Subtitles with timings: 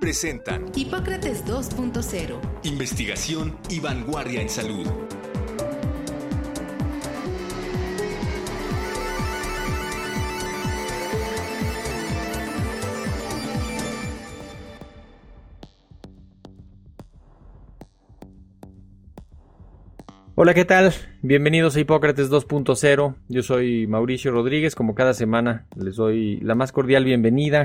[0.00, 4.86] presentan Hipócrates 2.0 Investigación y vanguardia en salud.
[20.38, 20.92] Hola, ¿qué tal?
[21.22, 23.14] Bienvenidos a Hipócrates 2.0.
[23.28, 24.74] Yo soy Mauricio Rodríguez.
[24.74, 27.64] Como cada semana, les doy la más cordial bienvenida.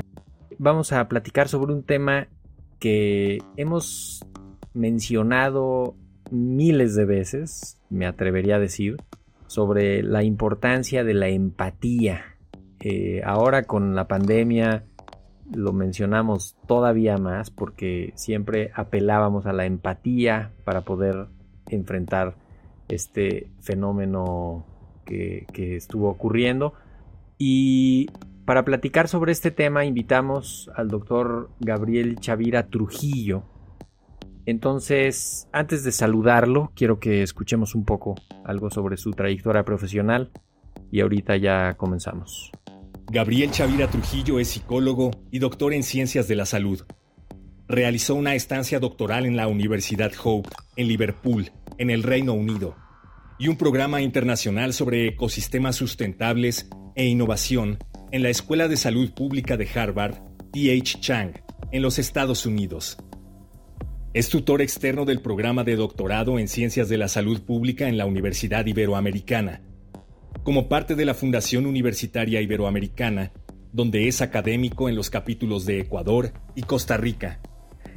[0.64, 2.28] Vamos a platicar sobre un tema
[2.78, 4.24] que hemos
[4.74, 5.96] mencionado
[6.30, 8.98] miles de veces, me atrevería a decir,
[9.48, 12.36] sobre la importancia de la empatía.
[12.78, 14.84] Eh, ahora con la pandemia
[15.52, 21.26] lo mencionamos todavía más porque siempre apelábamos a la empatía para poder
[21.70, 22.36] enfrentar
[22.86, 24.64] este fenómeno
[25.04, 26.74] que, que estuvo ocurriendo.
[27.36, 28.10] Y
[28.44, 33.44] para platicar sobre este tema invitamos al doctor Gabriel Chavira Trujillo.
[34.46, 40.32] Entonces, antes de saludarlo, quiero que escuchemos un poco algo sobre su trayectoria profesional
[40.90, 42.50] y ahorita ya comenzamos.
[43.12, 46.82] Gabriel Chavira Trujillo es psicólogo y doctor en ciencias de la salud.
[47.68, 52.74] Realizó una estancia doctoral en la Universidad Hope, en Liverpool, en el Reino Unido,
[53.38, 57.78] y un programa internacional sobre ecosistemas sustentables e innovación
[58.12, 60.16] en la Escuela de Salud Pública de Harvard,
[60.52, 61.00] T.H.
[61.00, 61.32] Chang,
[61.70, 62.98] en los Estados Unidos.
[64.12, 68.04] Es tutor externo del programa de doctorado en Ciencias de la Salud Pública en la
[68.04, 69.62] Universidad Iberoamericana,
[70.44, 73.32] como parte de la Fundación Universitaria Iberoamericana,
[73.72, 77.40] donde es académico en los capítulos de Ecuador y Costa Rica.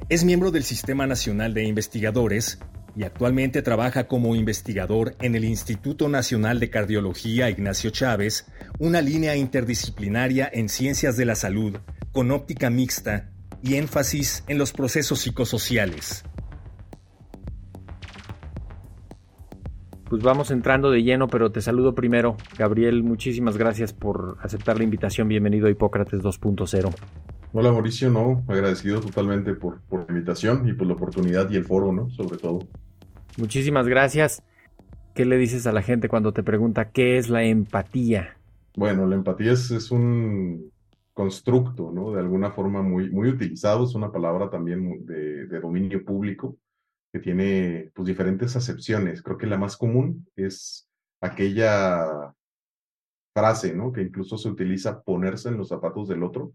[0.07, 2.59] Es miembro del Sistema Nacional de Investigadores
[2.95, 8.47] y actualmente trabaja como investigador en el Instituto Nacional de Cardiología Ignacio Chávez,
[8.79, 11.77] una línea interdisciplinaria en ciencias de la salud
[12.11, 16.23] con óptica mixta y énfasis en los procesos psicosociales.
[20.07, 22.37] Pues vamos entrando de lleno, pero te saludo primero.
[22.57, 25.27] Gabriel, muchísimas gracias por aceptar la invitación.
[25.27, 26.93] Bienvenido a Hipócrates 2.0.
[27.57, 31.63] Hola Mauricio, no, agradecido totalmente por, por la invitación y por la oportunidad y el
[31.63, 32.09] foro, ¿no?
[32.09, 32.59] Sobre todo.
[33.37, 34.43] Muchísimas gracias.
[35.13, 38.35] ¿Qué le dices a la gente cuando te pregunta qué es la empatía?
[38.75, 40.69] Bueno, la empatía es, es un
[41.13, 42.11] constructo, ¿no?
[42.11, 46.57] De alguna forma muy, muy utilizado, es una palabra también de, de dominio público
[47.13, 49.21] que tiene pues diferentes acepciones.
[49.21, 50.89] Creo que la más común es
[51.21, 52.33] aquella
[53.33, 53.93] frase, ¿no?
[53.93, 56.51] Que incluso se utiliza ponerse en los zapatos del otro.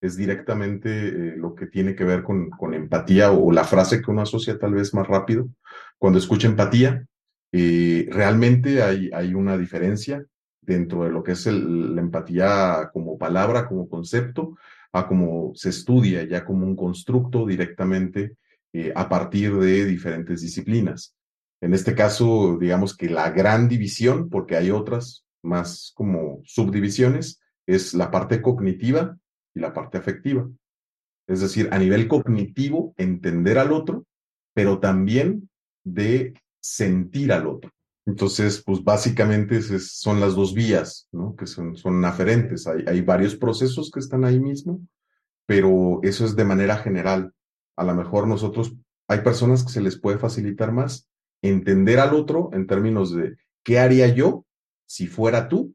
[0.00, 4.10] Es directamente eh, lo que tiene que ver con, con empatía o, la frase que
[4.10, 5.48] uno asocia tal vez más rápido.
[5.98, 7.04] Cuando escucha empatía,
[7.52, 10.24] eh, realmente hay, hay una diferencia
[10.60, 14.56] dentro de lo que es el, la empatía como palabra, como concepto,
[14.92, 18.36] a cómo se estudia ya como un constructo directamente
[18.72, 21.14] eh, a partir de diferentes disciplinas.
[21.60, 27.94] En este caso, digamos que la gran división, porque hay otras más como subdivisiones, es
[27.94, 29.16] la parte cognitiva
[29.58, 30.48] la parte afectiva.
[31.26, 34.06] Es decir, a nivel cognitivo, entender al otro,
[34.54, 35.50] pero también
[35.84, 37.70] de sentir al otro.
[38.06, 41.36] Entonces, pues básicamente son las dos vías, ¿no?
[41.36, 42.66] Que son, son aferentes.
[42.66, 44.80] Hay, hay varios procesos que están ahí mismo,
[45.46, 47.32] pero eso es de manera general.
[47.76, 48.74] A lo mejor nosotros,
[49.08, 51.08] hay personas que se les puede facilitar más
[51.42, 54.46] entender al otro en términos de qué haría yo
[54.86, 55.74] si fuera tú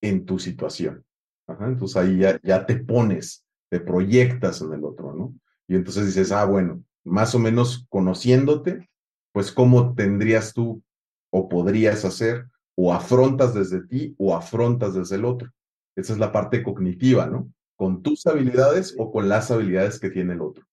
[0.00, 1.04] en tu situación.
[1.46, 5.34] Ajá, entonces ahí ya, ya te pones, te proyectas en el otro, ¿no?
[5.68, 8.88] Y entonces dices, ah, bueno, más o menos conociéndote,
[9.32, 10.82] pues cómo tendrías tú
[11.30, 12.46] o podrías hacer,
[12.76, 15.50] o afrontas desde ti o afrontas desde el otro.
[15.96, 17.52] Esa es la parte cognitiva, ¿no?
[17.76, 20.64] Con tus habilidades o con las habilidades que tiene el otro.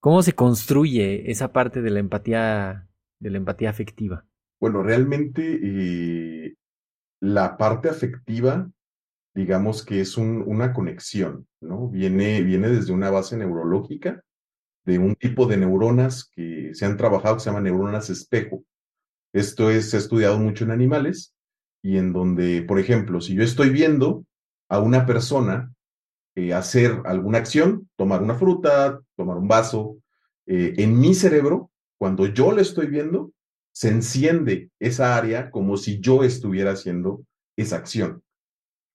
[0.00, 4.24] ¿Cómo se construye esa parte de la empatía, de la empatía afectiva?
[4.60, 6.54] Bueno, realmente eh,
[7.20, 8.70] la parte afectiva,
[9.38, 11.88] digamos que es un, una conexión, ¿no?
[11.88, 14.20] Viene, viene desde una base neurológica,
[14.84, 18.64] de un tipo de neuronas que se han trabajado que se llaman neuronas espejo.
[19.32, 21.34] Esto es, se ha estudiado mucho en animales
[21.82, 24.24] y en donde, por ejemplo, si yo estoy viendo
[24.68, 25.72] a una persona
[26.34, 29.98] eh, hacer alguna acción, tomar una fruta, tomar un vaso,
[30.46, 33.30] eh, en mi cerebro cuando yo lo estoy viendo,
[33.72, 37.24] se enciende esa área como si yo estuviera haciendo
[37.56, 38.22] esa acción.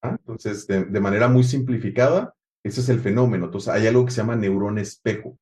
[0.04, 3.46] Entonces, de, manera muy simplificada, ese es el fenómeno.
[3.46, 5.38] Entonces, hay algo que se llama neurón espejo.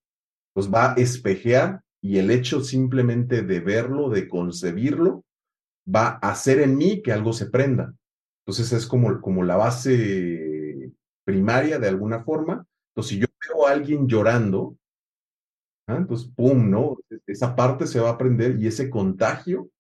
[0.51, 5.25] Entonces, va a espejear y el hecho simplemente de verlo, de concebirlo,
[5.93, 7.95] va a hacer en mí que algo se prenda.
[8.45, 10.93] Entonces, es como, como la base
[11.25, 12.67] primaria de alguna forma.
[12.91, 14.77] Entonces, si yo veo a alguien llorando,
[15.87, 15.97] ¿ah?
[15.97, 16.99] entonces, ¡pum!, ¿no?
[17.27, 19.71] Esa parte se va a aprender y ese contagio,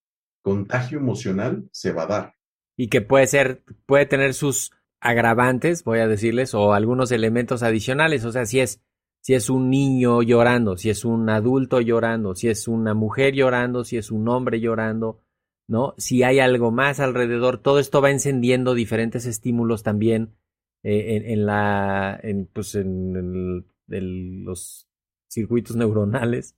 [0.42, 2.34] contagio emocional, se va a dar.
[2.82, 8.24] Y que puede ser, puede tener sus agravantes, voy a decirles, o algunos elementos adicionales.
[8.24, 8.82] O sea, si es,
[9.20, 13.84] si es un niño llorando, si es un adulto llorando, si es una mujer llorando,
[13.84, 15.20] si es un hombre llorando,
[15.68, 15.94] ¿no?
[15.96, 20.34] Si hay algo más alrededor, todo esto va encendiendo diferentes estímulos también
[20.82, 24.88] eh, en, la, en, pues en, los
[25.28, 26.56] circuitos neuronales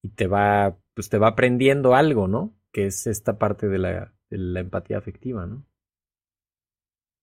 [0.00, 2.54] y te va, pues te va aprendiendo algo, ¿no?
[2.70, 5.64] Que es esta parte de la, la empatía afectiva, ¿no?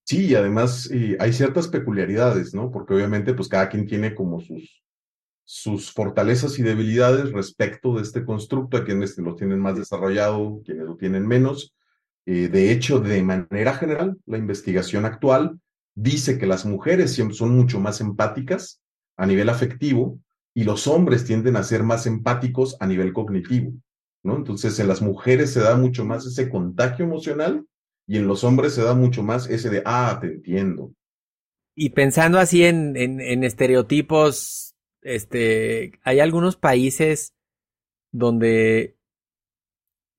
[0.05, 2.71] Sí, y además eh, hay ciertas peculiaridades, ¿no?
[2.71, 4.83] Porque obviamente, pues cada quien tiene como sus,
[5.45, 10.85] sus fortalezas y debilidades respecto de este constructo, a quienes lo tienen más desarrollado, quienes
[10.85, 11.73] lo tienen menos.
[12.25, 15.59] Eh, de hecho, de manera general, la investigación actual
[15.95, 18.81] dice que las mujeres son mucho más empáticas
[19.15, 20.19] a nivel afectivo
[20.53, 23.73] y los hombres tienden a ser más empáticos a nivel cognitivo,
[24.23, 24.37] ¿no?
[24.37, 27.65] Entonces, en las mujeres se da mucho más ese contagio emocional
[28.07, 30.93] y en los hombres se da mucho más ese de, ah, te entiendo.
[31.75, 37.33] Y pensando así en, en, en estereotipos, este, hay algunos países
[38.11, 38.95] donde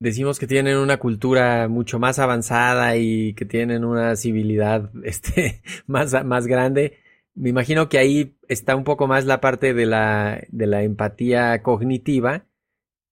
[0.01, 6.12] decimos que tienen una cultura mucho más avanzada y que tienen una civilidad este, más,
[6.25, 6.99] más grande
[7.35, 11.62] me imagino que ahí está un poco más la parte de la, de la empatía
[11.62, 12.47] cognitiva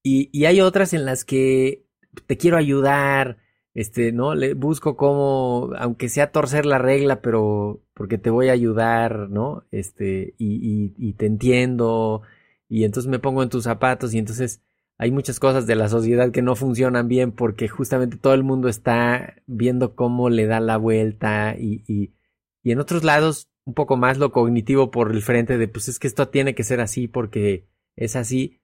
[0.03, 1.87] y, y, hay otras en las que
[2.27, 3.39] te quiero ayudar,
[3.75, 4.35] este, ¿no?
[4.35, 9.65] Le busco cómo, aunque sea torcer la regla, pero porque te voy a ayudar, ¿no?
[9.71, 12.23] Este, y, y, y te entiendo,
[12.69, 14.63] y entonces me pongo en tus zapatos, y entonces
[14.99, 18.69] hay muchas cosas de la sociedad que no funcionan bien porque justamente todo el mundo
[18.69, 22.15] está viendo cómo le da la vuelta y, y,
[22.63, 25.99] y en otros lados un poco más lo cognitivo por el frente de pues es
[25.99, 28.62] que esto tiene que ser así porque es así.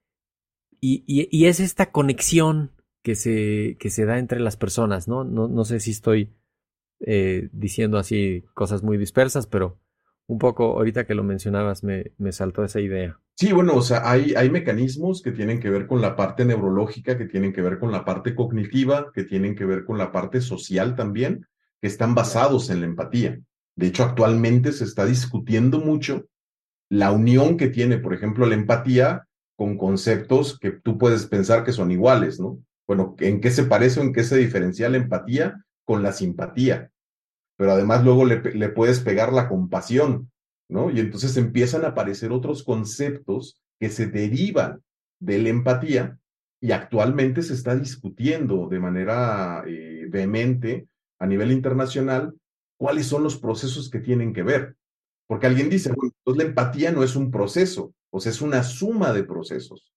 [0.80, 2.72] Y, es esta conexión
[3.02, 5.24] que se, que se da entre las personas, ¿no?
[5.24, 6.34] No, no sé si estoy
[7.00, 9.78] eh, diciendo así cosas muy dispersas, pero
[10.26, 13.18] un poco ahorita que lo mencionabas me, me saltó esa idea.
[13.34, 17.16] Sí, bueno, o sea, hay, hay mecanismos que tienen que ver con la parte neurológica,
[17.16, 20.40] que tienen que ver con la parte cognitiva, que tienen que ver con la parte
[20.40, 21.46] social también,
[21.80, 23.38] que están basados en la empatía.
[23.76, 26.26] De hecho, actualmente se está discutiendo mucho
[26.90, 29.27] la unión que tiene, por ejemplo, la empatía
[29.58, 32.62] con conceptos que tú puedes pensar que son iguales, ¿no?
[32.86, 36.92] Bueno, ¿en qué se parece o en qué se diferencia la empatía con la simpatía?
[37.56, 40.30] Pero además luego le, puedes pegar la compasión,
[40.68, 40.92] ¿no?
[40.92, 44.80] Y entonces empiezan a aparecer otros conceptos que se derivan
[45.18, 46.20] de la empatía
[46.60, 50.86] y actualmente se está discutiendo de manera eh, vehemente
[51.18, 52.32] a nivel internacional
[52.76, 54.76] cuáles son los procesos que tienen que ver.
[55.26, 58.62] Porque alguien dice, bueno, entonces la empatía no es un proceso, o sea, es una
[58.62, 59.92] suma de procesos.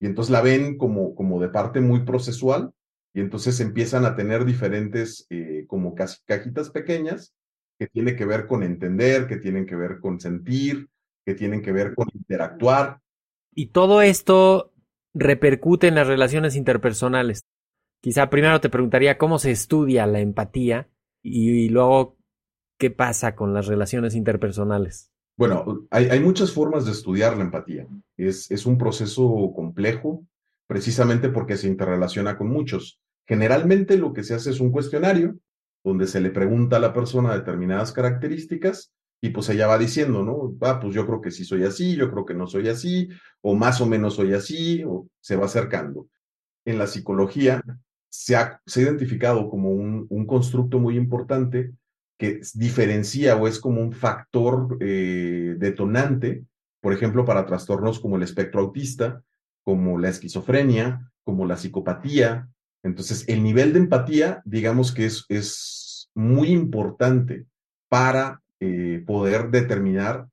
[0.00, 2.72] Y entonces la ven como, como de parte muy procesual
[3.14, 7.34] y entonces empiezan a tener diferentes eh, como casi cajitas pequeñas
[7.78, 10.88] que tienen que ver con entender, que tienen que ver con sentir,
[11.24, 13.00] que tienen que ver con interactuar.
[13.54, 14.72] Y todo esto
[15.14, 17.44] repercute en las relaciones interpersonales.
[18.00, 20.88] Quizá primero te preguntaría cómo se estudia la empatía
[21.22, 22.16] y luego
[22.78, 25.11] ¿qué pasa con las relaciones interpersonales?
[25.36, 27.86] Bueno, hay, muchas formas de estudiar la empatía.
[28.16, 30.24] Es, es un proceso complejo,
[30.66, 33.00] precisamente porque se interrelaciona con muchos.
[33.26, 35.38] Generalmente lo que se hace es un cuestionario
[35.84, 40.56] donde se le pregunta a la persona determinadas características y pues ella va diciendo, ¿no?
[40.60, 43.08] Ah, pues yo creo que sí soy así, yo creo que no soy así,
[43.40, 46.08] o más o menos soy así, o se va acercando.
[46.64, 47.62] En la psicología
[48.08, 51.72] se ha, se ha identificado como un, un constructo muy importante
[52.22, 56.44] que diferencia o es como un factor eh, detonante,
[56.80, 59.24] por ejemplo, para trastornos como el espectro autista,
[59.64, 62.48] como la esquizofrenia, como la psicopatía.
[62.84, 67.46] Entonces, el nivel de empatía, digamos que es, es muy importante
[67.88, 70.28] para eh, poder determinar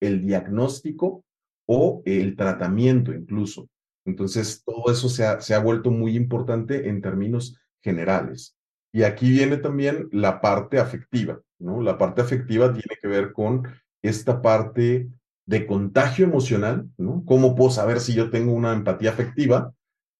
[0.00, 1.24] el diagnóstico
[1.66, 3.68] o el tratamiento incluso.
[4.04, 8.56] Entonces, todo eso se ha, se ha vuelto muy importante en términos generales.
[8.92, 11.80] Y aquí viene también la parte afectiva, ¿no?
[11.80, 13.68] La parte afectiva tiene que ver con
[14.02, 15.08] esta parte
[15.46, 17.22] de contagio emocional, ¿no?
[17.24, 19.72] ¿Cómo puedo saber si yo tengo una empatía afectiva?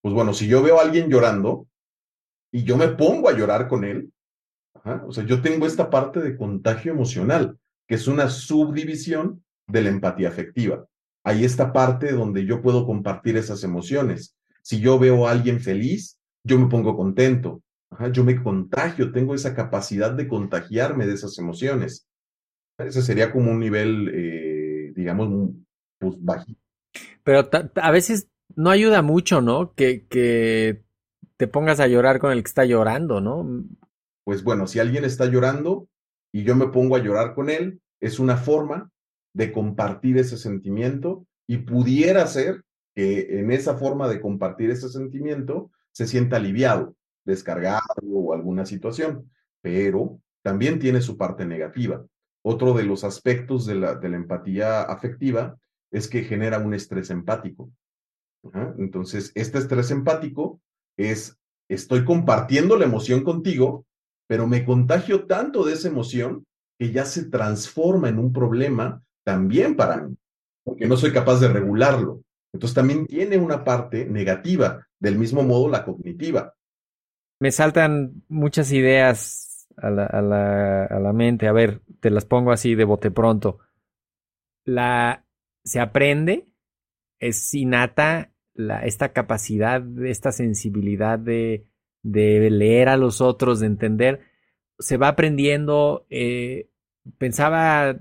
[0.02, 1.66] Pues bueno, si yo veo a alguien llorando
[2.52, 4.12] y yo me pongo a llorar con él,
[5.06, 9.90] o sea, yo tengo esta parte de contagio emocional, que es una subdivisión de la
[9.90, 10.86] empatía afectiva.
[11.24, 14.36] Hay esta parte donde yo puedo compartir esas emociones.
[14.62, 17.62] Si yo veo a alguien feliz, yo me pongo contento.
[18.12, 22.06] Yo me contagio, tengo esa capacidad de contagiarme de esas emociones.
[22.78, 25.50] Ese sería como un nivel, eh, digamos,
[25.98, 26.60] pues bajito.
[27.24, 29.74] Pero a veces no ayuda mucho, ¿no?
[29.74, 30.82] Que, que
[31.36, 33.64] te pongas a llorar con el que está llorando, ¿no?
[34.24, 35.88] Pues bueno, si alguien está llorando
[36.32, 38.90] y yo me pongo a llorar con él, es una forma
[39.34, 42.62] de compartir ese sentimiento y pudiera ser
[42.94, 46.94] que en esa forma de compartir ese sentimiento se sienta aliviado,
[47.30, 47.80] descargado
[48.12, 49.30] o alguna situación,
[49.62, 52.04] pero también tiene su parte negativa.
[52.42, 55.56] Otro de los aspectos de la, empatía afectiva
[55.90, 57.70] es que genera un estrés empático.
[58.78, 60.60] Entonces, este estrés empático
[60.96, 61.36] es,
[61.68, 63.84] estoy compartiendo la emoción contigo,
[64.26, 66.46] pero me contagio tanto de esa emoción
[66.78, 70.16] que ya se transforma en un problema también para mí,
[70.64, 72.22] porque no soy capaz de regularlo.
[72.52, 76.54] Entonces también tiene una parte negativa, del mismo modo la cognitiva.
[77.40, 81.48] Me saltan muchas ideas a la, a la, a la mente.
[81.48, 83.58] A ver, te las pongo así de bote pronto.
[84.64, 85.24] La,
[85.64, 86.52] se aprende,
[87.18, 91.66] es innata la, esta capacidad, esta sensibilidad de,
[92.02, 94.20] de, leer a los otros, de entender.
[94.78, 96.06] Se va aprendiendo.
[96.10, 96.68] Eh,
[97.18, 97.98] pensaba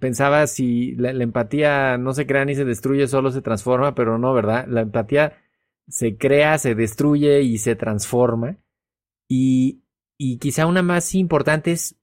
[0.00, 4.32] pensaba si la, empatía no se crea ni se destruye, solo se transforma, pero no,
[4.32, 4.66] ¿verdad?
[4.66, 5.34] La empatía
[5.88, 8.58] se crea, se destruye y se transforma.
[9.28, 9.82] Y,
[10.18, 11.96] y quizá una más importante es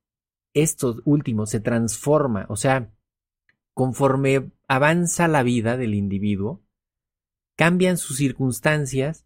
[0.53, 2.45] esto último, se transforma.
[2.49, 2.93] O sea,
[3.73, 6.63] conforme avanza la vida del individuo,
[7.57, 9.25] cambian sus circunstancias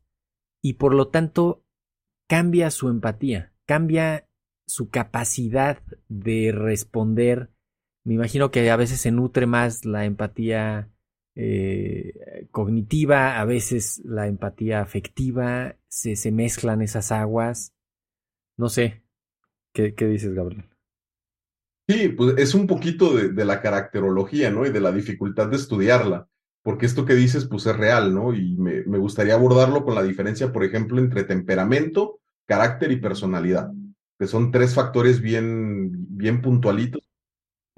[0.61, 1.63] y por lo tanto
[2.27, 4.27] cambia su empatía, cambia
[4.67, 7.51] su capacidad de responder
[8.09, 10.89] me imagino que a veces se nutre más la empatía
[11.41, 17.73] eh, cognitiva, a veces la empatía afectiva, se, se mezclan esas aguas.
[18.57, 19.03] No sé,
[19.71, 20.65] ¿qué, qué dices, Gabriel?
[21.87, 24.65] Sí, pues es un poquito de, de, la caracterología, ¿no?
[24.65, 26.27] Y de la dificultad de estudiarla,
[26.61, 28.33] porque esto que dices, pues es real, ¿no?
[28.33, 33.71] Y me, me gustaría abordarlo con la diferencia, por ejemplo, entre temperamento, carácter y personalidad,
[34.19, 37.09] que son tres factores bien, bien puntualitos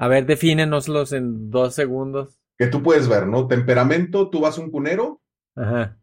[0.01, 2.40] a ver, defínenoslos en dos segundos.
[2.61, 3.47] Que tú puedes ver, ¿no?
[3.47, 5.19] Temperamento, tú vas a un cunero.
[5.55, 5.97] Ajá.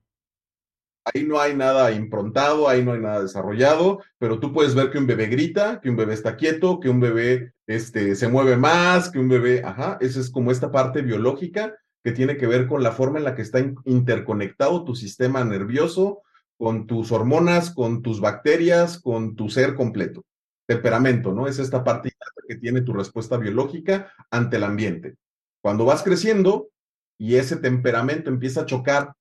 [1.05, 4.99] Ahí no hay nada improntado, ahí no hay nada desarrollado, pero tú puedes ver que
[4.99, 9.09] un bebé grita, que un bebé está quieto, que un bebé este, se mueve más,
[9.09, 12.83] que un bebé, ajá, esa es como esta parte biológica que tiene que ver con
[12.83, 16.23] la forma en la que está interconectado tu sistema nervioso,
[16.57, 20.25] con tus hormonas, con tus bacterias, con tu ser completo
[20.67, 21.47] temperamento, ¿no?
[21.47, 22.13] Es esta parte
[22.47, 25.17] que tiene tu respuesta biológica ante el ambiente.
[25.63, 26.69] Cuando vas creciendo
[27.19, 29.13] y ese temperamento empieza a chocar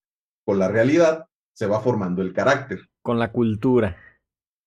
[0.46, 2.82] con la realidad, se va formando el carácter.
[3.02, 3.98] Con la cultura.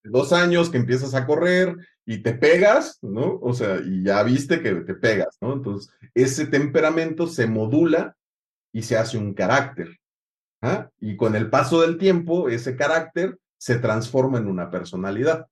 [0.03, 3.39] Dos años que empiezas a correr y te pegas, ¿no?
[3.41, 5.53] O sea, y ya viste que te pegas, ¿no?
[5.53, 8.17] Entonces, ese temperamento se modula
[8.73, 9.99] y se hace un carácter.
[10.62, 10.89] ¿ah?
[10.99, 15.47] Y con el paso del tiempo, ese carácter se transforma en una personalidad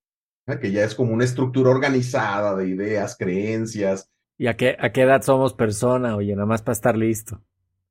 [0.56, 4.08] que ya es como una estructura organizada de ideas, creencias.
[4.38, 6.16] ¿Y a qué, a qué edad somos persona?
[6.16, 7.42] Oye, nada más para estar listo.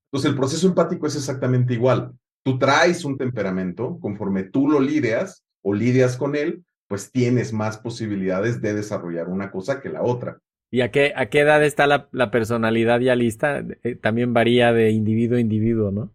[0.05, 2.13] Entonces, el proceso empático es exactamente igual.
[2.43, 7.77] Tú traes un temperamento, conforme tú lo lidias o lidias con él, pues tienes más
[7.77, 10.39] posibilidades de desarrollar una cosa que la otra.
[10.71, 13.63] ¿Y a qué, a qué edad está la, la personalidad ya lista?
[13.83, 16.13] Eh, también varía de individuo a individuo, ¿no?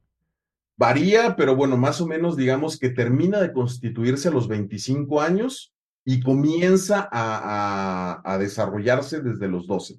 [0.78, 5.72] Varía, pero bueno, más o menos digamos que termina de constituirse a los 25 años
[6.04, 9.98] y comienza a, desarrollarse desde los 12.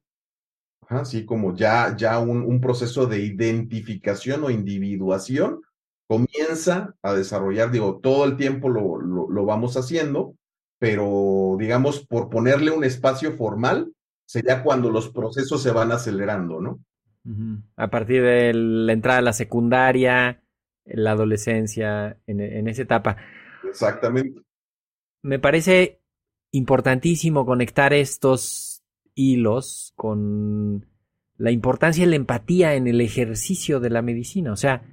[0.95, 5.62] Así como ya, ya un, proceso de identificación o individuación
[6.07, 10.35] comienza a desarrollar, digo, todo el tiempo lo, lo, vamos haciendo,
[10.79, 13.91] pero digamos, por ponerle un espacio formal,
[14.25, 16.79] sería cuando los procesos se van acelerando, ¿no?
[17.77, 20.41] A partir de la entrada a la secundaria,
[20.85, 23.17] la adolescencia, en, en esa etapa.
[23.67, 24.43] Exactamente
[25.23, 26.01] me parece
[26.51, 28.73] importantísimo conectar estos
[29.15, 30.86] hilos con
[31.38, 34.51] la importancia de la empatía en el ejercicio de la medicina.
[34.51, 34.84] O sea,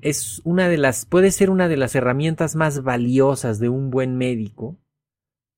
[0.00, 4.16] es una de las, puede ser una de las herramientas más valiosas de un buen
[4.16, 4.78] médico,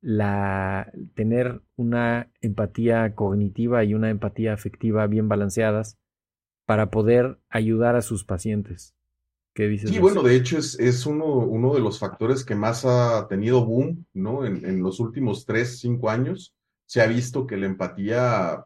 [0.00, 5.98] la tener una empatía cognitiva y una empatía afectiva bien balanceadas
[6.64, 8.94] para poder ayudar a sus pacientes.
[9.52, 9.90] ¿Qué dices?
[9.90, 13.26] Sí, de bueno, de hecho es, es uno, uno de los factores que más ha
[13.28, 14.44] tenido boom, ¿no?
[14.46, 16.54] En, en los últimos tres, cinco años,
[16.90, 18.64] se ha visto que la empatía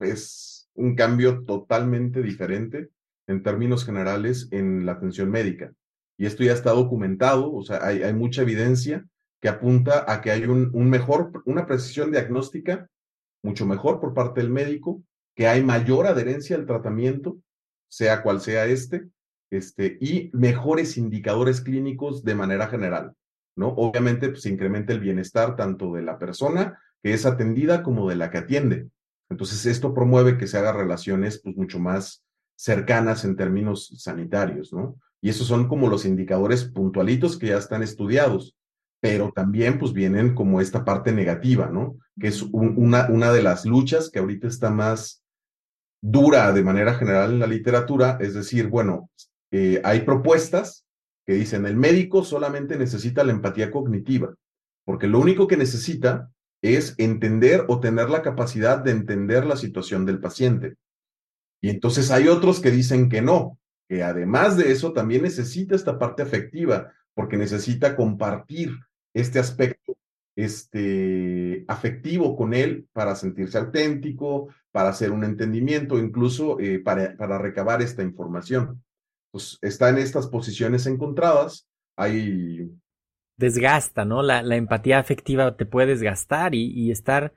[0.00, 2.88] es un cambio totalmente diferente
[3.26, 5.74] en términos generales en la atención médica.
[6.16, 9.04] Y esto ya está documentado, o sea, hay, hay mucha evidencia
[9.42, 12.88] que apunta a que hay un, un mejor, una precisión diagnóstica
[13.42, 15.02] mucho mejor por parte del médico,
[15.36, 17.36] que hay mayor adherencia al tratamiento,
[17.90, 19.10] sea cual sea este,
[19.50, 23.12] este, y mejores indicadores clínicos de manera general,
[23.54, 23.68] ¿no?
[23.68, 28.16] Obviamente, pues, se incrementa el bienestar tanto de la persona que es atendida como de
[28.16, 28.88] la que atiende.
[29.30, 32.22] Entonces, esto promueve que se hagan relaciones, pues, mucho más
[32.56, 34.96] cercanas en términos sanitarios, ¿no?
[35.20, 38.56] Y esos son como los indicadores puntualitos que ya están estudiados,
[39.00, 41.96] pero también, pues, vienen como esta parte negativa, ¿no?
[42.20, 45.22] Que es un, una, una de las luchas que ahorita está más
[46.02, 49.08] dura de manera general en la literatura, es decir, bueno,
[49.52, 50.84] eh, hay propuestas
[51.24, 54.34] que dicen el médico solamente necesita la empatía cognitiva,
[54.84, 56.30] porque lo único que necesita
[56.62, 60.76] es entender o tener la capacidad de entender la situación del paciente.
[61.60, 65.98] Y entonces hay otros que dicen que no, que además de eso también necesita esta
[65.98, 68.70] parte afectiva, porque necesita compartir
[69.12, 69.96] este aspecto
[70.36, 77.38] este, afectivo con él para sentirse auténtico, para hacer un entendimiento, incluso eh, para, para
[77.38, 78.82] recabar esta información.
[79.30, 81.66] Pues está en estas posiciones encontradas,
[81.96, 82.70] hay...
[83.36, 84.22] Desgasta, ¿no?
[84.22, 87.34] La, empatía afectiva te puede desgastar y, y estar,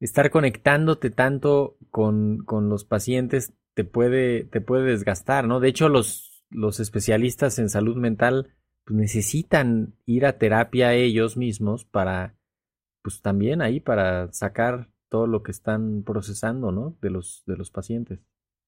[0.00, 5.60] estar conectándote tanto con, con los pacientes te puede, te puede desgastar, ¿no?
[5.60, 8.54] De hecho, los, los especialistas en salud mental
[8.84, 12.36] pues, necesitan ir a terapia ellos mismos para,
[13.02, 16.96] pues también ahí para sacar todo lo que están procesando, ¿no?
[17.00, 18.20] De los, de los pacientes.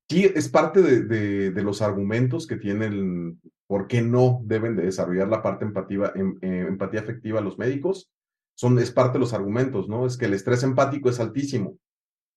[0.09, 4.85] Sí, es parte de, de, de los argumentos que tienen por qué no deben de
[4.85, 8.09] desarrollar la parte empativa, em, eh, empatía afectiva los médicos.
[8.55, 10.07] Son, es parte de los argumentos, ¿no?
[10.07, 11.79] Es que el estrés empático es altísimo.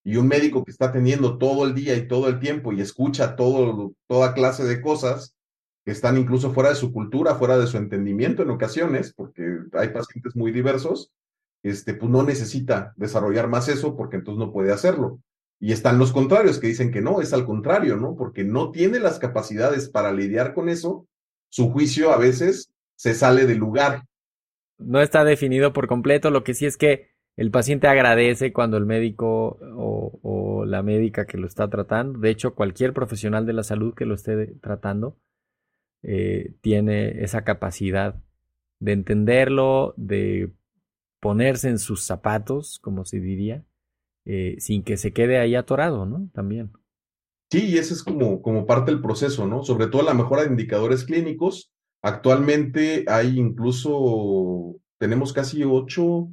[0.04, 3.36] Y un médico que está teniendo todo el día y todo el tiempo y escucha
[3.36, 5.36] todo, toda clase de cosas
[5.84, 9.88] que están incluso fuera de su cultura, fuera de su entendimiento en ocasiones, porque hay
[9.88, 11.12] pacientes muy diversos,
[11.62, 15.20] este, pues no necesita desarrollar más eso porque entonces no puede hacerlo.
[15.60, 18.16] Y están los contrarios que dicen que no, es al contrario, ¿no?
[18.16, 21.06] Porque no tiene las capacidades para lidiar con eso,
[21.50, 24.04] su juicio a veces se sale del lugar.
[24.78, 28.86] No está definido por completo, lo que sí es que el paciente agradece cuando el
[28.86, 33.94] médico o, la médica que lo está tratando, de hecho cualquier profesional de la salud
[33.94, 35.16] que lo esté tratando,
[36.02, 38.14] eh, tiene esa capacidad
[38.78, 40.52] de entenderlo, de
[41.18, 43.64] ponerse en sus zapatos, como se diría,
[44.24, 46.28] eh, sin que se quede ahí atorado, ¿no?
[46.32, 46.72] También.
[47.50, 49.64] Sí, y ese es como, como parte del proceso, ¿no?
[49.64, 51.72] Sobre todo la mejora de indicadores clínicos.
[52.02, 56.28] Actualmente hay incluso, tenemos casi ocho,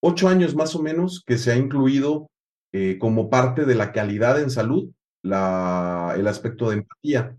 [0.00, 2.30] ocho años más o menos que se ha incluido
[2.72, 4.90] eh, como parte de la calidad en salud
[5.22, 7.36] la, el aspecto de empatía.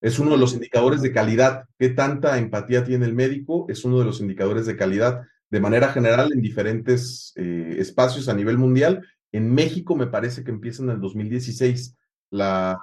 [0.00, 1.64] Es uno de los indicadores de calidad.
[1.78, 3.66] ¿Qué tanta empatía tiene el médico?
[3.68, 8.34] Es uno de los indicadores de calidad de manera general en diferentes eh, espacios a
[8.34, 9.06] nivel mundial.
[9.36, 11.96] En México me parece que empieza en el 2016
[12.30, 12.80] la,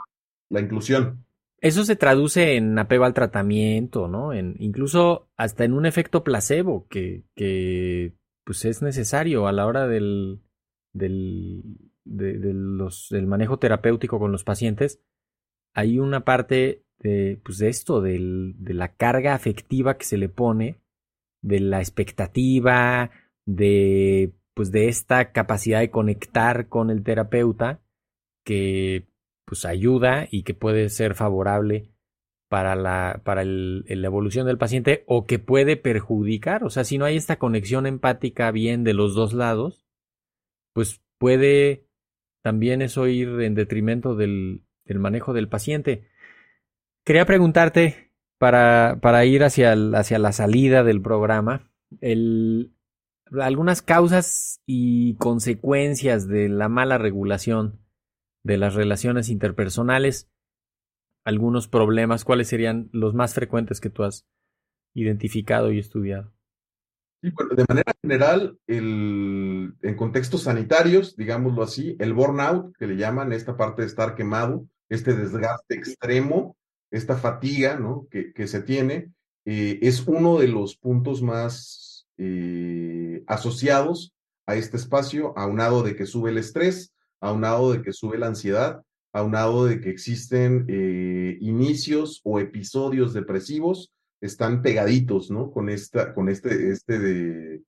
[0.49, 1.25] la inclusión.
[1.59, 4.33] Eso se traduce en apego al tratamiento, ¿no?
[4.33, 8.13] En, incluso hasta en un efecto placebo que, que
[8.43, 10.41] pues es necesario a la hora del,
[10.91, 11.63] del,
[12.03, 15.01] de, los, del manejo terapéutico con los pacientes.
[15.73, 20.81] Hay una parte de, pues de esto, de la carga afectiva que se le pone,
[21.41, 23.09] de la expectativa,
[23.45, 27.81] de, pues de esta capacidad de conectar con el terapeuta
[28.45, 29.07] que
[29.45, 31.89] pues ayuda y que puede ser favorable
[32.49, 36.63] para la, para el, la evolución del paciente o que puede perjudicar.
[36.63, 39.85] O sea, si no hay esta conexión empática bien de los dos lados,
[40.73, 41.87] pues puede
[42.43, 46.07] también eso ir en detrimento del, del manejo del paciente.
[47.05, 48.11] Quería preguntarte,
[48.43, 52.72] para, para ir hacia, hacia la salida del programa, el,
[53.41, 57.79] algunas causas y consecuencias de la mala regulación
[58.43, 60.29] de las relaciones interpersonales,
[61.23, 64.25] algunos problemas, ¿cuáles serían los más frecuentes que tú has
[64.93, 66.33] identificado y estudiado?
[67.21, 72.97] Sí, bueno, de manera general, el, en contextos sanitarios, digámoslo así, el burnout, que le
[72.97, 76.57] llaman esta parte de estar quemado, este desgaste extremo,
[76.91, 78.07] esta fatiga ¿no?
[78.11, 79.13] que, que se tiene,
[79.45, 84.13] eh, es uno de los puntos más eh, asociados
[84.45, 88.82] a este espacio, aunado de que sube el estrés, aunado de que sube la ansiedad
[89.13, 95.52] aunado de que existen eh, inicios o episodios depresivos, están pegaditos, ¿no?
[95.52, 97.62] Con, esta, con este, este de,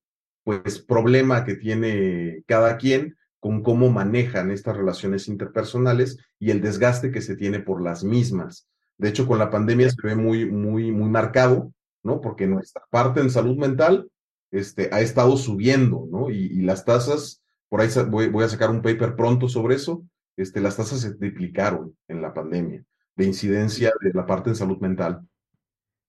[0.43, 7.11] pues, problema que tiene cada quien con cómo manejan estas relaciones interpersonales y el desgaste
[7.11, 8.67] que se tiene por las mismas.
[8.97, 12.21] De hecho, con la pandemia se ve muy, muy, muy marcado, ¿no?
[12.21, 14.09] Porque nuestra parte en salud mental
[14.51, 16.29] este, ha estado subiendo, ¿no?
[16.29, 20.05] Y, las tasas, por ahí voy, a sacar un paper pronto sobre eso,
[20.37, 22.83] este, las tasas se triplicaron en la pandemia
[23.15, 25.21] de incidencia de la parte en salud mental.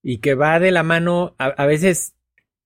[0.02, 2.14] Y que va de la mano, a, veces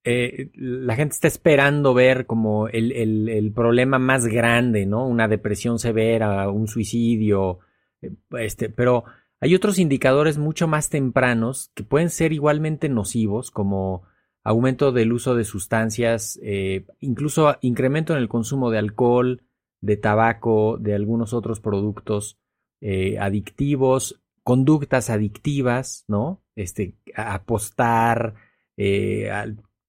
[0.04, 5.06] eh, la gente está esperando ver como el, el, el, problema más grande, ¿no?
[5.06, 7.60] Una depresión severa, un suicidio,
[8.02, 9.04] eh, este, pero
[9.40, 14.02] hay otros indicadores mucho más tempranos que pueden ser igualmente nocivos, como
[14.42, 19.42] aumento del uso de sustancias, eh, incluso incremento en el consumo de alcohol,
[19.80, 22.38] de tabaco, de algunos otros productos
[22.80, 26.42] eh, adictivos, conductas adictivas, ¿no?
[26.56, 28.34] Este, apostar,
[28.76, 29.30] eh,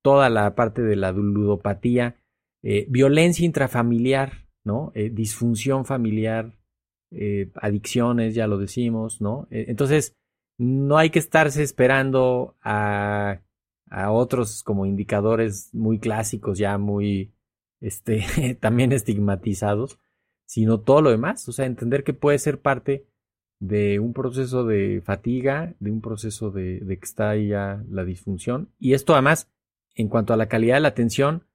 [0.02, 2.18] toda la parte de la ludopatía,
[2.88, 4.92] violencia intrafamiliar, ¿no?
[4.94, 6.58] disfunción familiar,
[7.56, 9.48] adicciones, ya lo decimos, ¿no?
[9.50, 10.16] Entonces,
[10.58, 13.42] no hay que estarse esperando a,
[13.92, 17.34] a otros como indicadores muy clásicos, ya muy,
[17.80, 20.00] este, también estigmatizados,
[20.46, 23.06] sino todo lo demás, o sea, entender que puede ser parte
[23.60, 28.04] de un proceso de fatiga, de un proceso de, de que está ahí ya la
[28.04, 28.74] disfunción.
[28.80, 29.52] Y esto además,
[29.94, 31.46] en cuanto a la calidad de la atención,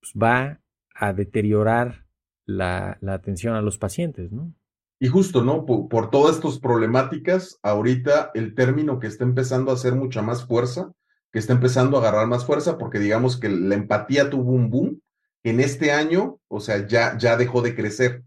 [0.00, 0.60] pues va
[0.94, 2.06] a deteriorar
[2.44, 4.54] la, la atención a los pacientes, ¿no?
[4.98, 5.66] Y justo, ¿no?
[5.66, 10.92] Por, todas estas problemáticas, ahorita el término que está empezando a hacer mucha más fuerza,
[11.36, 15.02] que está empezando a agarrar más fuerza, porque digamos que la empatía tuvo un boom,
[15.44, 18.24] en este año, o sea, ya, ya dejó de crecer.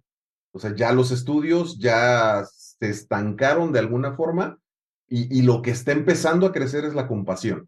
[0.52, 4.60] O sea, ya los estudios ya se estancaron de alguna forma
[5.08, 7.68] y, y lo que está empezando a crecer es la compasión.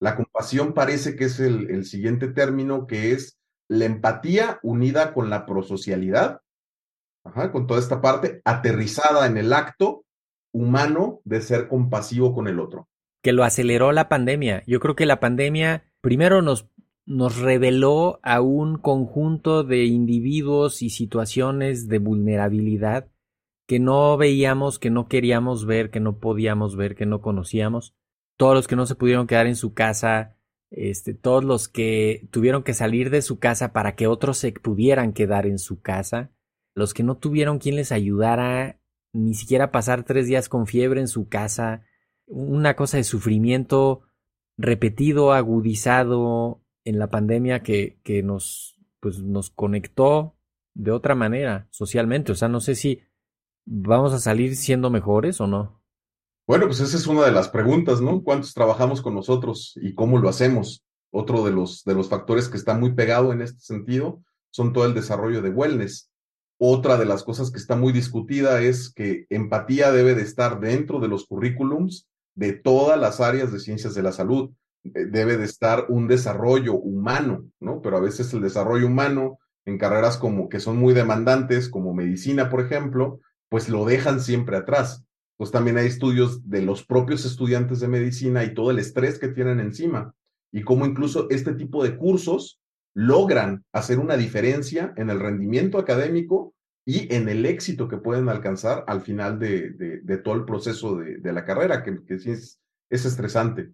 [0.00, 5.30] La compasión parece que es el, el siguiente término, que es la empatía unida con
[5.30, 6.40] la prosocialidad
[7.52, 10.04] con toda esta parte aterrizada en el acto
[10.52, 12.88] humano de ser compasivo con el otro.
[13.24, 14.62] Que lo aceleró la pandemia.
[14.66, 16.68] Yo creo que la pandemia primero nos,
[17.04, 23.10] nos reveló a un conjunto de individuos y situaciones de vulnerabilidad
[23.66, 27.96] que no veíamos, que no queríamos ver, que no podíamos ver, que no conocíamos.
[28.36, 30.36] Todos los que no se pudieron quedar en su casa,
[30.70, 35.12] este, todos los que tuvieron que salir de su casa para que otros se pudieran
[35.12, 36.30] quedar en su casa
[36.74, 38.80] los que no tuvieron quien les ayudara,
[39.12, 41.82] ni siquiera pasar tres días con fiebre en su casa,
[42.26, 44.02] una cosa de sufrimiento
[44.56, 50.36] repetido, agudizado en la pandemia que, que nos, pues, nos conectó
[50.74, 52.32] de otra manera socialmente.
[52.32, 53.02] O sea, no sé si
[53.64, 55.82] vamos a salir siendo mejores o no.
[56.46, 58.22] Bueno, pues esa es una de las preguntas, ¿no?
[58.22, 60.84] ¿Cuántos trabajamos con nosotros y cómo lo hacemos?
[61.10, 64.84] Otro de los, de los factores que está muy pegado en este sentido son todo
[64.84, 66.10] el desarrollo de wellness.
[66.58, 71.00] Otra de las cosas que está muy discutida es que empatía debe de estar dentro
[71.00, 74.50] de los currículums de todas las áreas de ciencias de la salud.
[74.82, 77.80] Debe de estar un desarrollo humano, ¿no?
[77.80, 82.50] Pero a veces el desarrollo humano en carreras como que son muy demandantes, como medicina,
[82.50, 85.04] por ejemplo, pues lo dejan siempre atrás.
[85.36, 89.28] Pues también hay estudios de los propios estudiantes de medicina y todo el estrés que
[89.28, 90.14] tienen encima
[90.52, 92.60] y cómo incluso este tipo de cursos
[92.94, 98.84] logran hacer una diferencia en el rendimiento académico y en el éxito que pueden alcanzar
[98.86, 102.60] al final de, de, todo el proceso de, de la carrera, que, que sí es,
[102.90, 103.72] es estresante.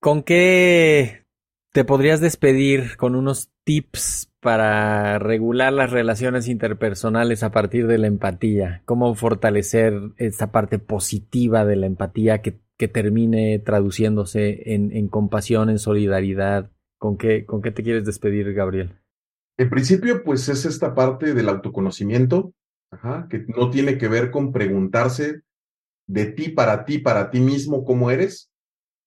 [0.00, 1.26] ¿Con qué
[1.72, 8.06] te podrías despedir con unos tips para regular las relaciones interpersonales a partir de la
[8.06, 8.82] empatía?
[8.84, 15.70] ¿Cómo fortalecer esta parte positiva de la empatía que, que termine traduciéndose en, en compasión,
[15.70, 16.70] en solidaridad,
[17.02, 19.01] ¿Con qué, ¿Con qué te quieres despedir, Gabriel?
[19.58, 22.54] En principio, pues es esta parte del autoconocimiento,
[23.30, 25.40] que no tiene que ver con preguntarse
[26.06, 28.50] de ti para ti, para ti mismo, cómo eres,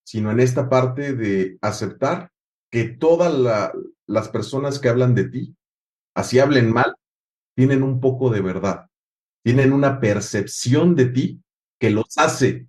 [0.04, 2.32] sino en esta parte de aceptar
[2.72, 3.72] que todas
[4.08, 5.56] las personas que hablan de ti,
[6.16, 6.96] así hablen mal,
[7.56, 8.88] tienen un poco de verdad,
[9.44, 11.42] tienen una percepción de ti
[11.80, 12.68] que los hace,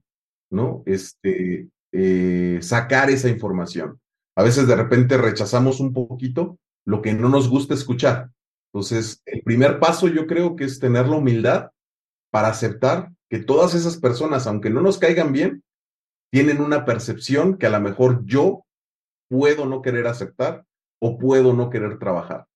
[0.50, 0.82] ¿no?
[0.86, 3.98] Este, eh, sacar esa información
[4.36, 8.30] a veces de repente rechazamos un poquito lo que no nos gusta escuchar.
[8.72, 11.70] Entonces, el primer paso yo creo que es tener la humildad
[12.30, 15.64] para aceptar que todas esas personas, aunque no nos caigan bien,
[16.30, 18.64] tienen una percepción que a lo mejor yo
[19.28, 20.64] puedo no querer aceptar
[21.00, 22.46] o puedo no querer trabajar.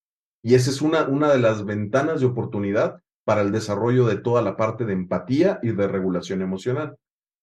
[0.42, 4.42] Y esa es una, una de las ventanas de oportunidad para el desarrollo de toda
[4.42, 6.96] la parte de empatía y de regulación emocional.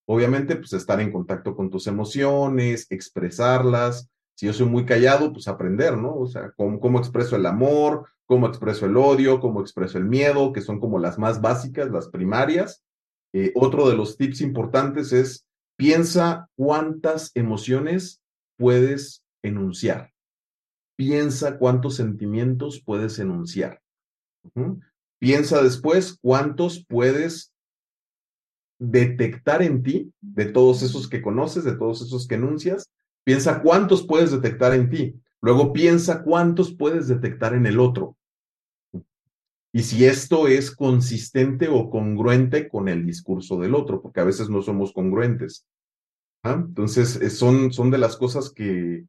[0.07, 4.09] Obviamente, pues estar en contacto con tus emociones, expresarlas.
[4.37, 6.13] Si yo soy muy callado, pues aprender, ¿no?
[6.13, 10.61] O sea, cómo, expreso el amor, cómo expreso el odio, cómo expreso el miedo, que
[10.61, 12.83] son como las más básicas, las primarias.
[13.33, 18.21] Eh, otro de los tips importantes es piensa cuántas emociones
[18.59, 20.13] puedes enunciar.
[20.95, 23.81] Piensa cuántos sentimientos puedes enunciar.
[25.19, 27.53] Piensa después cuántos puedes
[28.79, 32.91] detectar en ti, de todos esos que conoces, de todos esos que enuncias,
[33.27, 35.19] piensa cuántos puedes detectar en ti.
[35.41, 38.15] Luego piensa cuántos puedes detectar en el otro.
[39.73, 44.49] Y si esto es consistente o congruente con el discurso del otro, porque a veces
[44.49, 45.67] no somos congruentes.
[46.43, 46.63] ¿ah?
[46.65, 49.05] Entonces, eh, son, son de las cosas que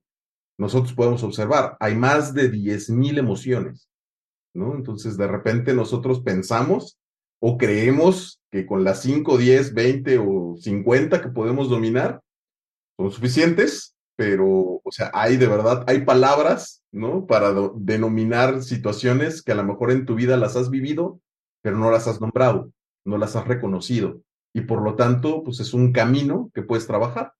[0.58, 1.76] nosotros podemos observar.
[1.78, 3.88] Hay más de 10.000 emociones,
[4.52, 4.74] ¿no?
[4.74, 6.98] Entonces, de repente nosotros pensamos
[7.40, 12.20] o creemos que con las 5, 10, 20 o 50 que podemos dominar
[12.96, 17.24] son suficientes, pero, o sea, hay de verdad, hay palabras, ¿no?
[17.24, 21.20] Para denominar situaciones que a lo mejor en tu vida las has vivido,
[21.62, 22.72] pero no las has nombrado,
[23.04, 24.20] no las has reconocido.
[24.52, 27.34] Y por lo tanto, pues es un camino que puedes trabajar.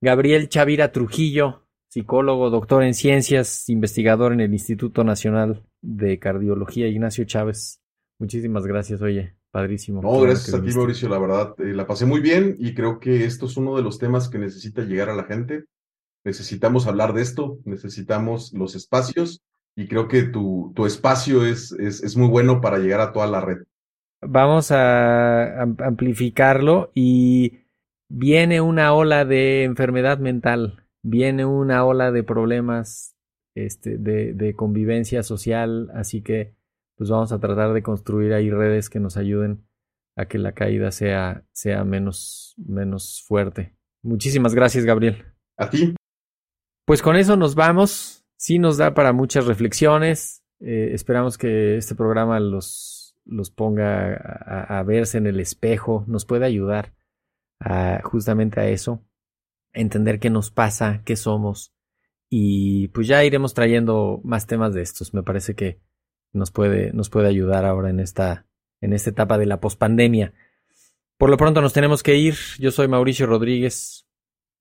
[0.00, 7.26] Gabriel Chavira Trujillo, psicólogo, doctor en ciencias, investigador en el Instituto Nacional de Cardiología Ignacio
[7.26, 7.82] Chávez.
[8.18, 10.00] Muchísimas gracias, oye, padrísimo.
[10.00, 13.26] No, gracias a ti, Mauricio, la verdad, eh, la pasé muy bien y creo que
[13.26, 15.66] esto es uno de los temas que necesita llegar a la gente.
[16.24, 19.42] Necesitamos hablar de esto, necesitamos los espacios
[19.76, 23.26] y creo que tu, tu espacio es, es, es muy bueno para llegar a toda
[23.26, 23.58] la red.
[24.22, 27.60] Vamos a amplificarlo y
[28.10, 33.16] viene una ola de enfermedad mental, viene una ola de problemas
[33.54, 36.54] este, de, de convivencia social, así que
[36.96, 39.64] pues vamos a tratar de construir ahí redes que nos ayuden
[40.16, 43.74] a que la caída sea, sea menos, menos fuerte.
[44.02, 45.24] Muchísimas gracias, Gabriel.
[45.56, 45.94] A ti.
[46.90, 48.24] Pues con eso nos vamos.
[48.36, 50.42] Sí nos da para muchas reflexiones.
[50.58, 56.46] Eh, esperamos que este programa los, los ponga a, verse en el espejo, nos pueda
[56.46, 56.92] ayudar
[57.60, 59.06] a, justamente a eso,
[59.72, 61.72] entender qué nos pasa, qué somos.
[62.28, 65.14] Y pues ya iremos trayendo más temas de estos.
[65.14, 65.80] Me parece que
[66.32, 68.48] nos puede, nos puede ayudar ahora en esta,
[68.80, 70.34] en esta etapa de la pospandemia.
[71.18, 72.34] Por lo pronto nos tenemos que ir.
[72.58, 74.09] Yo soy Mauricio Rodríguez.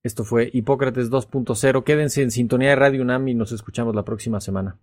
[0.04, 1.84] Esto fue Hipócrates 2.0.
[1.84, 4.80] Quédense en sintonía de Radio UNAM y nos escuchamos la próxima semana.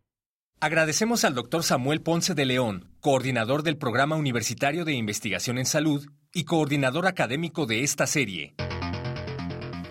[0.60, 6.06] Agradecemos al doctor Samuel Ponce de León, coordinador del Programa Universitario de Investigación en Salud
[6.32, 8.54] y coordinador académico de esta serie